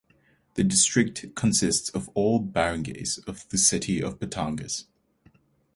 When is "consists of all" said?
1.35-2.43